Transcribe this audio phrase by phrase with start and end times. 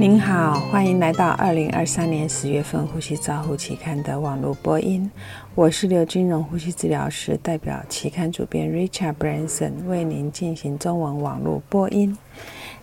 [0.00, 5.10] 您好，欢迎来到二零二三年十月份《呼吸照护期刊》的网络播音。
[5.54, 12.16] 我是刘金荣呼吸治疗师，代表期刊主编 Richard Branson 为您进行中文网络播音。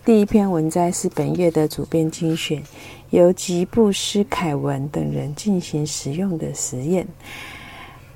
[0.06, 2.62] 第一篇文摘是本月的主编精选，
[3.10, 7.08] 由吉布斯凯文等人进行实用的实验。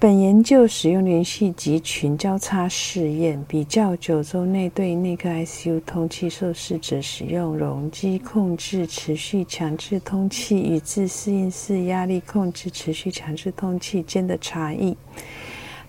[0.02, 14.98] 本研究使用连续集群交叉试验，比较九周内对内科 ICU 通气受试者使用容积控制持续强制通气与自适应式压力控制持续强制通气间的差异。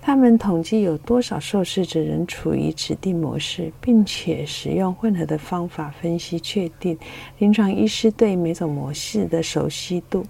[0.03, 6.99] 他们统计有多少受试者仍处于指定模式，并且使用混合的方法分析确定
[7.39, 10.27] 临床医师对每种模式的熟悉度。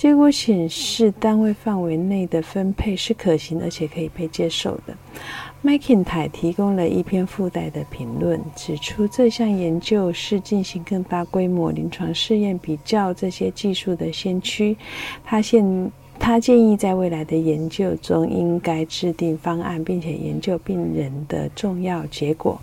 [0.00, 4.96] 结果显示，单位范围内的分配是可行而且可以被接受的。
[5.60, 14.74] 麦肯泰提供了一篇附带的评论，指出这项研究是进行更大规模临床试验比较这些技术的先驱。
[15.22, 22.58] 他现他建议在未来的研究中应该制定方案，并且研究病人的重要结果。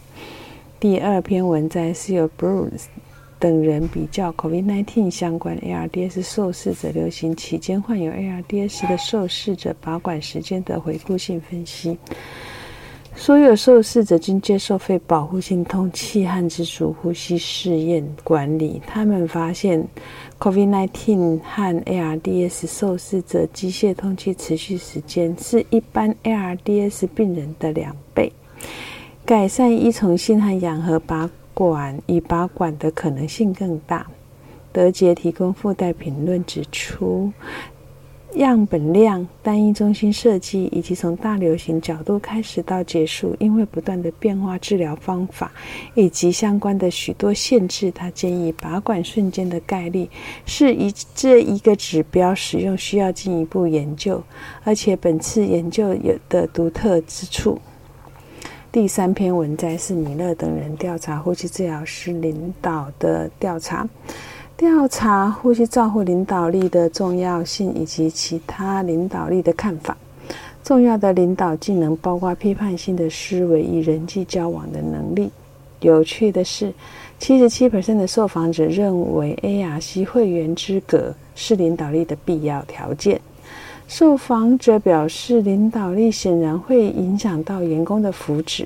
[0.80, 2.86] 第二篇文摘是由 Bruce。
[3.40, 11.98] 等人比较 COVID-19 相关 ARDS 受试者流行期间患有 ARDS 的受试者拔管时间的回顾性分析。
[13.20, 18.80] 所有受试者均接受肺保护性通气和自主呼吸试验管理。
[18.86, 19.84] 他们发现
[20.38, 28.32] COVID-19 和 ARDS 受试者机械通气持续时间是一般 ARDS 病人的两倍，
[29.26, 31.28] 改善依从性和氧合拔。
[31.58, 34.06] 管与拔管的可能性更大。
[34.72, 37.32] 德杰提供附带评论指出，
[38.36, 45.52] 样本量、单一中心设计以及从大流行角度开始到结束，因为不断的变化治疗方法
[45.96, 50.08] 以及相关的许多限制，他建议拔管瞬间的概率
[50.46, 54.22] 是一这一个指标使用需要进一步研究，
[54.64, 57.60] 而且本次研究有的独特之处。
[58.78, 63.90] 第三篇文摘是米勒等人调查呼吸治疗师领导的调查，
[64.56, 69.98] 调查呼吸照护领导力的重要性以及其他领导力的看法。
[70.64, 75.32] 重要的领导技能包括批判性的思维与人际交往的能力。
[75.80, 76.72] 有趣的是，
[77.18, 83.20] 七十七的受访者认为 ARC 会员资格是领导力的必要条件。
[83.88, 88.66] 受访者表示，领导力显然会影响到员工的福祉。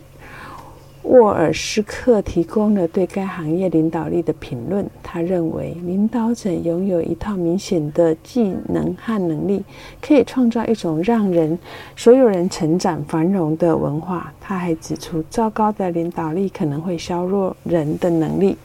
[1.04, 4.88] 沃尔斯克提供了对该行业领导力的评论。
[5.04, 9.64] 他认为，领导者拥有一套明显的技能和能力，
[10.02, 11.58] 可以创造一种让人
[11.96, 14.34] 所有人成长繁荣的文化。
[14.40, 18.58] 他还指出，糟糕的领导力可能会削弱人的能力。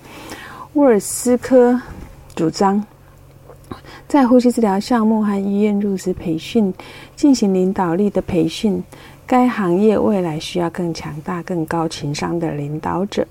[0.72, 1.78] 沃尔斯科
[2.34, 2.83] 主张。
[4.06, 6.72] 在呼吸治疗项目和医院入职培训
[7.15, 8.82] 进行领导力的培训，
[9.27, 13.27] 该行业未来需要更强大、更高情商的领导者。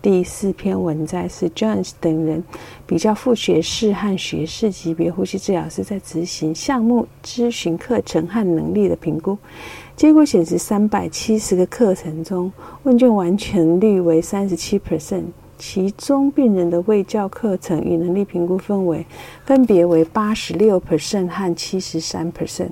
[0.00, 2.42] 第四篇文摘是 Jones 等人
[2.86, 9.36] 比较副学士和学士级别呼吸治疗师在执行项目咨询课程和能力的评估。
[9.96, 12.50] 结果显示，三百七十个课程中，
[12.84, 15.24] 问卷完成率为三十七 percent。
[15.58, 19.04] 其中，病人的卫教课程与能力评估分为
[19.44, 22.68] 分别为八十六 percent 和七十三 percent。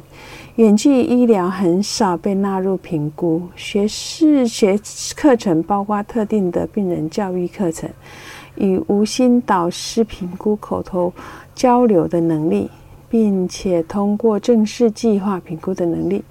[0.55, 3.43] 远距医疗很少被纳入评估。
[3.57, 4.79] 学士学
[5.17, 7.91] 课程包括特定的病人教育课程
[8.55, 11.13] 与无心导师评估口头
[11.55, 12.71] 交流的能力，
[13.11, 16.25] 并且通过正式计划评估的能力。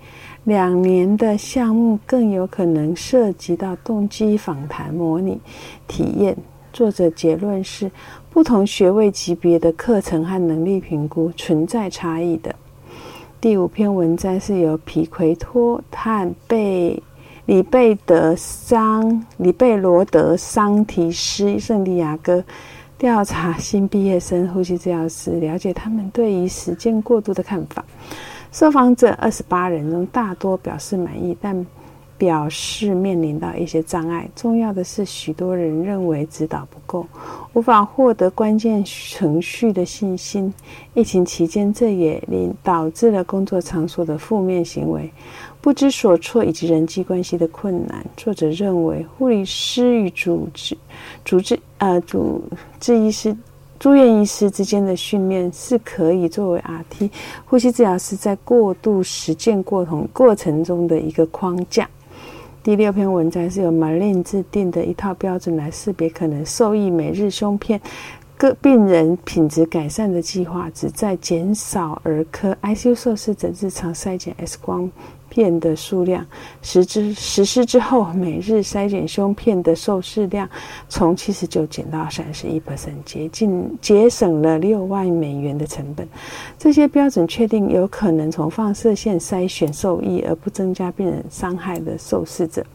[0.45, 5.39] 两年的项目更有可能涉及到动机访谈模拟
[5.87, 6.37] 体验。
[6.71, 7.89] 作者结论是，
[8.29, 12.53] 不同学位级别的课程和能力评估存在差异的。
[13.41, 17.01] 第五篇文章是由皮奎托和贝
[17.47, 22.43] 里贝德桑里贝罗德桑提斯圣地亚哥
[22.99, 27.83] 调查新毕业生呼吸治疗师，了解他们对于实践过度的看法。
[28.55, 31.67] 受访者二十八人中，大多表示满意，但
[32.17, 34.29] 表示面临到一些障碍。
[34.33, 37.05] 重要的是，许多人认为指导不够，
[37.51, 40.53] 无法获得关键程序的信心。
[40.93, 45.11] 疫情期间，这也令导致了工作场所的负面行为、
[45.59, 48.05] 不知所措以及人际关系的困难。
[48.15, 50.77] 作者认为，护理师与主治、
[51.25, 52.41] 主治呃主
[52.79, 53.35] 治医师。
[53.85, 57.07] 住院医师之间的训练是可以作为 RT
[57.45, 61.87] 呼吸治疗师在过度实践过程过程中的一个框架。
[62.63, 67.79] 第六篇文章是由 Marlin 制定的一套标准来识别可能受益每日胸片
[68.35, 74.89] 各病人品质改善的计划旨在减少儿科 ICU 受试者日常筛检 X 光
[75.35, 76.25] 片的数量。
[76.61, 80.49] 实之实施之后，每日筛检胸片的受试量
[80.87, 86.07] 从七十九减到三十一 percent，接近节省了六万美元的成本。
[86.57, 92.65] 这些标准确定有可能从放射线筛选受益，而不增加病人伤害的受试者。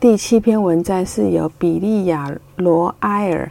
[0.00, 3.48] 第七篇文摘是由比利亚罗埃尔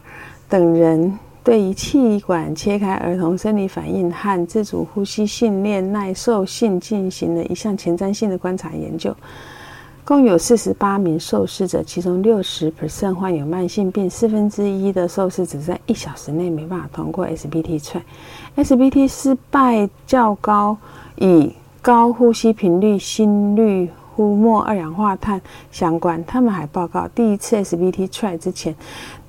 [0.49, 9.15] 等人对于气管切开儿童生理反应和自主呼吸训练耐受性进行了一项前瞻性的观察研究。
[10.03, 18.01] 共有四十八名受试者，其中六十 percent 患有慢性病，四分之一的受试者在一小时内没办法通过 SBT 踹。
[18.57, 20.77] SBT 失败较高，
[21.17, 23.89] 以高呼吸频率、心率。
[24.13, 25.41] 呼末二氧化碳
[25.71, 28.75] 相关，他们还报告，第一次 SBT try 之前，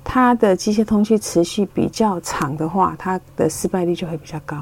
[0.03, 4.57] 它的机械通气持续比较长的话，它的失败率就会比较高。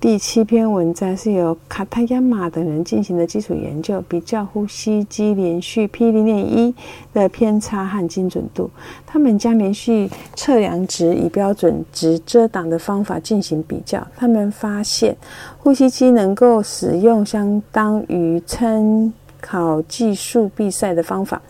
[0.00, 6.74] 第七篇文章是由卡塔亚马等人进行的基础研究，比较呼吸机连续 P 零点一
[7.12, 8.68] 的偏差和精准度。
[9.06, 15.16] 他们将连续测量值以标准值遮挡的方法进行比较，他们发现
[15.58, 19.12] 呼吸机能够使用相当于称。
[19.42, 21.42] 考技术比赛的方法，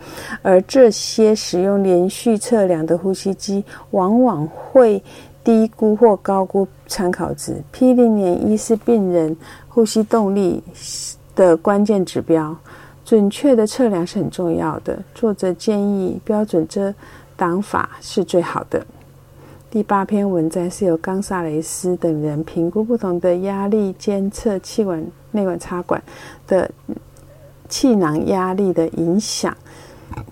[0.43, 5.01] 而这些使用连续测量的呼吸机往往会
[5.45, 7.63] 低估或高估参考值。
[7.71, 9.37] P 零点一是病人
[9.69, 10.63] 呼吸动力
[11.37, 12.57] 的关键指标，
[13.05, 14.99] 准确的测量是很重要的。
[15.15, 16.93] 作者建议标准遮
[17.37, 18.85] 挡法是最好的。
[19.71, 26.03] 第八篇文章是由冈萨雷斯等人评估不同的压力监测气管内管插管
[26.47, 26.71] 的。
[27.73, 29.57] 气囊压力的影响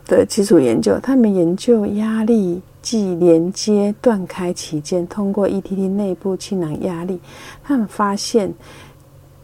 [0.05, 7.19] 的基础研究，他们研究压力计连接断开期间，通过 ETT 内部气囊压力，
[7.65, 8.53] 他们发现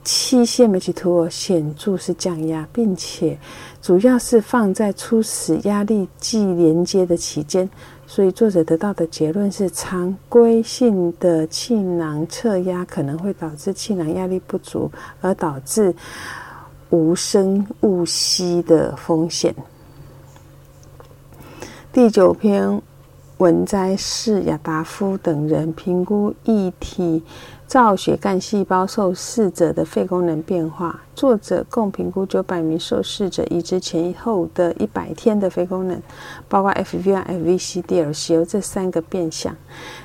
[0.05, 3.39] 气线媒体图显著是降压，并且
[3.81, 7.67] 主要是放在初始压力计连接的期间，
[8.07, 14.91] 所以作者得到的结论是，常规性的气囊侧压可能会导致气囊压力不足，
[15.23, 15.95] 而导致。
[16.91, 19.55] 无声误吸的风险。
[21.93, 22.81] 第九篇
[23.39, 27.23] 文摘是亚达夫等人评估异体
[27.67, 31.01] 造血干细胞受试者的肺功能变化。
[31.15, 36.01] 作者共评估九百名受试者移植前后的一百天的肺功能，
[36.49, 39.55] 包括 FVI、FVC、DLCO 这三个变项。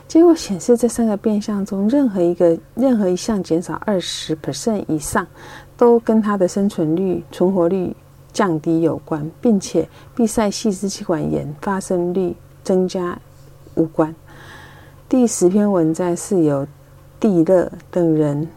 [0.08, 5.28] 结果显示，这三个变项中任何一个任何一项减少二十 percent 以上。
[5.82, 7.92] 都跟它的生存率、存活率
[8.32, 13.18] 降低有关，并且闭塞细支气管炎发生率增加
[13.74, 14.14] 无关。
[15.10, 16.68] 第十篇文章是由
[17.20, 18.48] 地热等人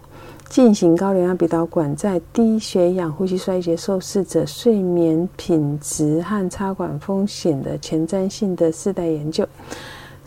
[0.50, 9.48] 进行高流量鼻导管在低血氧呼吸衰竭受试者睡眠品质和插管风险的前瞻性的四代研究。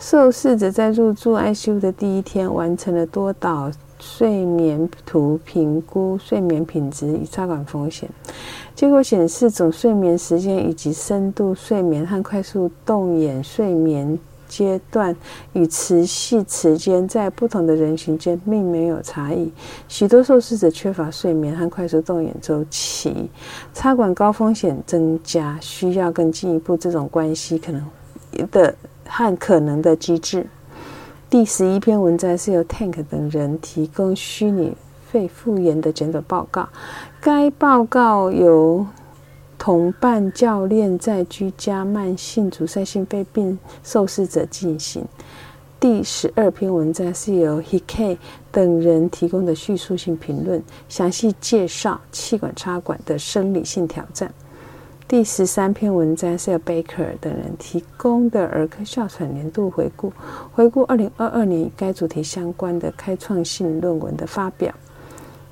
[0.00, 3.70] 受试者在入住 ICU 的第一天完成了多导。
[3.98, 8.08] 睡眠图评估睡眠品质与插管风险，
[8.74, 14.18] 结果显示总睡眠时间以及深度睡眠和快速动眼睡眠
[14.48, 15.14] 阶段
[15.52, 19.52] 与持续时间在不同的人群间并没有差异。
[19.88, 23.28] 许多受试者缺乏睡眠和快速动眼周期，
[23.74, 27.84] 插管高风险增加，需要更进一步这种关系可能
[28.50, 28.74] 的
[29.06, 30.46] 和可能的机制。
[31.30, 34.74] 第十一篇文章是由 Tank 等人提供虚拟
[35.12, 36.66] 肺复原的简短报告。
[37.20, 38.86] 该报告由
[39.58, 45.04] 同伴教练在居家慢性阻塞性肺病受试者进行。
[45.78, 48.16] 第十二篇文章是由 Hike
[48.50, 54.32] 等人提供的叙述性评论，详细介绍气管插管的生理性挑战。
[55.08, 60.12] 第十三篇文章是由 Baker 等人提供的儿科哮喘年度回顾，
[60.52, 64.70] 回顾二零二二年该主题相关的开创性论文的发表。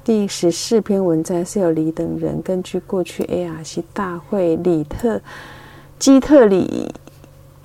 [0.05, 5.19] 第十四篇文章是由李等人根据过去 ARC 大会里特
[5.99, 6.95] 基特里。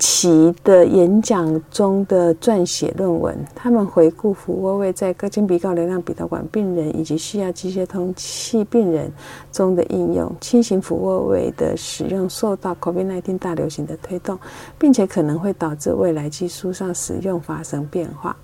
[0.04, 9.08] 其的演讲中的撰写论文，他们回顾俯卧位在高精鼻高流量鼻导管病人以及需要机械通气病人
[9.52, 10.34] 中的应用。
[10.40, 14.36] 轻型俯卧位的使用受到 COVID-19 大流行的推动，
[14.76, 18.36] 并且可能会导致未来技术上使用发生变化。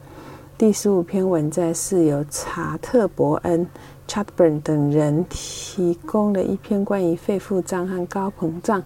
[0.57, 3.67] 第十五篇文摘是由查特伯恩
[4.07, 8.81] （Chadburn） 等人提供了一篇关于肺腹胀和高膨胀。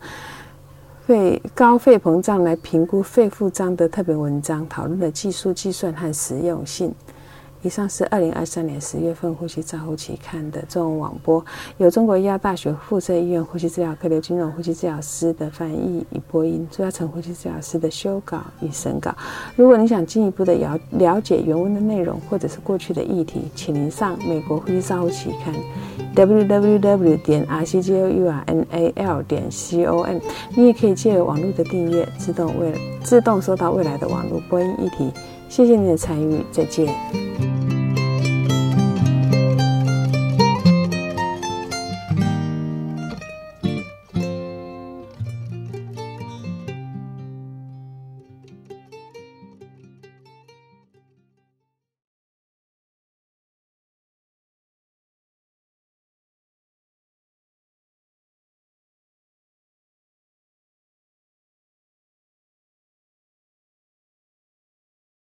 [1.05, 6.95] 肺高肺膨胀来评估肺复张的特别文章，讨论了技术计算和实用性。
[7.63, 11.45] 以上是二零二三年十月份《呼吸照护期刊》的中文网播，
[11.79, 19.15] 由中国医药大学附设医院呼吸治疗科刘金荣呼吸治疗师的翻译与播音，朱亚成呼吸治疗师的修稿与审稿。
[19.55, 25.55] 如果你想进一步的了了解原文的内容，或者是过去的议题，请您上美国呼吸照护期刊
[26.17, 30.19] www 点 r c g o u r n a l 点 c o m。
[30.57, 35.13] 你也可以借网络的订阅，自动为自动收到未来的网络播音议题。
[35.49, 37.32] 谢谢你的参与，再见。